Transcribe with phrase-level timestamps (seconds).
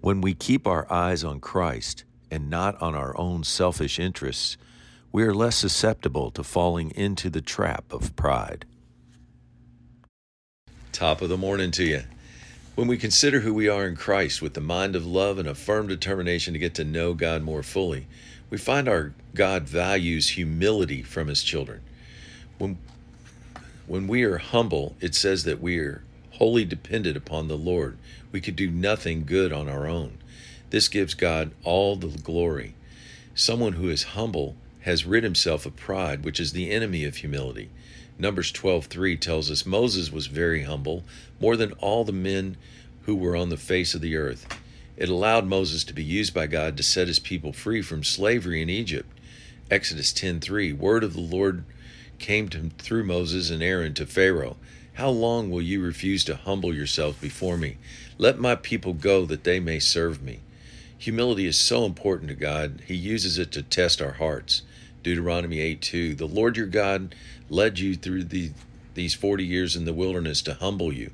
[0.00, 4.56] When we keep our eyes on Christ and not on our own selfish interests,
[5.12, 8.64] we are less susceptible to falling into the trap of pride.
[10.92, 12.02] Top of the morning to you.
[12.76, 15.54] When we consider who we are in Christ with the mind of love and a
[15.54, 18.06] firm determination to get to know God more fully,
[18.48, 21.82] we find our God values humility from his children.
[22.56, 22.78] When
[23.86, 26.04] when we are humble, it says that we are
[26.40, 27.98] wholly dependent upon the Lord.
[28.32, 30.16] We could do nothing good on our own.
[30.70, 32.72] This gives God all the glory.
[33.34, 37.68] Someone who is humble has rid himself of pride, which is the enemy of humility.
[38.18, 41.04] Numbers 12:3 tells us Moses was very humble,
[41.38, 42.56] more than all the men
[43.02, 44.46] who were on the face of the earth.
[44.96, 48.62] It allowed Moses to be used by God to set his people free from slavery
[48.62, 49.10] in Egypt.
[49.70, 51.64] Exodus 10:3 Word of the Lord
[52.18, 54.56] came to, through Moses and Aaron to Pharaoh.
[54.94, 57.78] How long will you refuse to humble yourselves before me?
[58.18, 60.40] Let my people go that they may serve me.
[60.98, 64.62] Humility is so important to God, He uses it to test our hearts.
[65.02, 67.14] Deuteronomy 8 2 The Lord your God
[67.48, 68.50] led you through the,
[68.94, 71.10] these 40 years in the wilderness to humble you,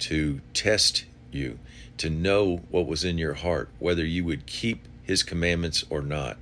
[0.00, 1.58] to test you,
[1.96, 6.36] to know what was in your heart, whether you would keep his commandments or not.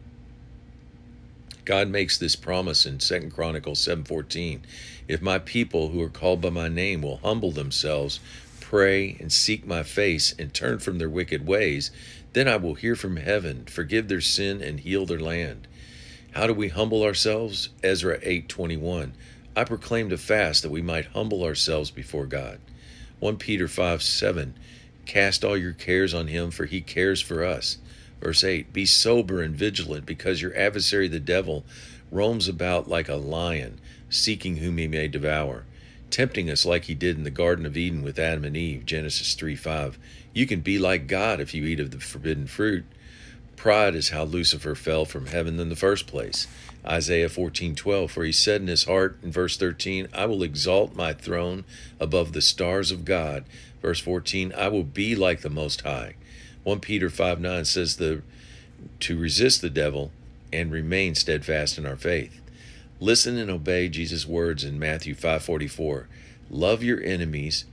[1.64, 4.62] God makes this promise in 2 Chronicles 7:14.
[5.08, 8.20] If my people who are called by my name will humble themselves,
[8.61, 11.91] pray and seek my face and turn from their wicked ways,
[12.33, 15.66] then I will hear from heaven, forgive their sin and heal their land.
[16.33, 17.70] How do we humble ourselves?
[17.83, 19.14] Ezra 8:21.
[19.56, 22.61] I proclaimed a fast that we might humble ourselves before God.
[23.19, 24.55] 1 Peter 5 7.
[25.06, 27.78] Cast all your cares on him, for he cares for us.
[28.20, 31.64] Verse 8 Be sober and vigilant, because your adversary, the devil,
[32.10, 35.64] roams about like a lion, seeking whom he may devour,
[36.10, 38.84] tempting us like he did in the Garden of Eden with Adam and Eve.
[38.84, 39.98] Genesis 3 5.
[40.32, 42.84] You can be like God if you eat of the forbidden fruit.
[43.56, 46.46] Pride is how Lucifer fell from heaven in the first place.
[46.86, 51.12] Isaiah 14:12 For he said in his heart in verse 13, I will exalt my
[51.12, 51.64] throne
[51.98, 53.44] above the stars of God.
[53.82, 56.14] Verse 14, I will be like the most high.
[56.65, 58.22] 1 Peter 5 9 says the
[58.98, 60.10] to resist the devil
[60.53, 62.41] and remain steadfast in our faith.
[62.98, 66.06] Listen and obey Jesus' words in Matthew 5:44.
[66.50, 67.65] Love your enemies,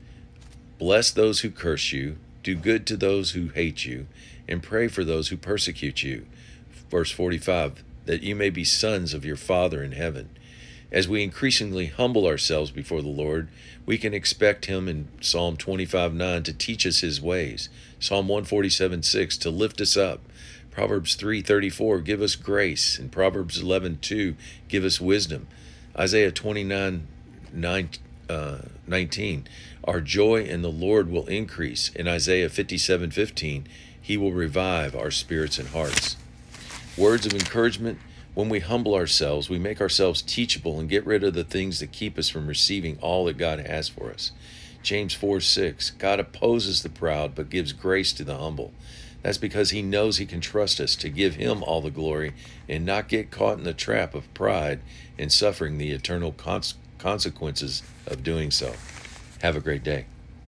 [0.77, 4.07] bless those who curse you, do good to those who hate you,
[4.47, 6.25] and pray for those who persecute you.
[6.89, 10.29] Verse 45 that you may be sons of your Father in heaven.
[10.91, 13.49] As we increasingly humble ourselves before the Lord,
[13.85, 19.03] we can expect Him in Psalm 25 9 to teach us His ways, Psalm 147
[19.03, 20.21] 6 to lift us up,
[20.71, 24.35] Proverbs 3 34 give us grace, and Proverbs 11 2
[24.69, 25.47] give us wisdom,
[25.97, 27.07] Isaiah 29
[27.51, 27.89] 9,
[28.29, 29.47] uh, 19
[29.83, 33.67] our joy in the Lord will increase, in Isaiah 57 15
[33.99, 36.15] he will revive our spirits and hearts.
[36.97, 37.99] Words of encouragement
[38.37, 41.91] when we humble ourselves, we make ourselves teachable and get rid of the things that
[41.91, 44.31] keep us from receiving all that God has for us.
[44.83, 48.73] James 4 6 God opposes the proud, but gives grace to the humble.
[49.23, 52.33] That's because He knows He can trust us to give Him all the glory
[52.69, 54.81] and not get caught in the trap of pride
[55.17, 56.31] and suffering the eternal
[56.99, 58.75] consequences of doing so.
[59.41, 60.05] Have a great day.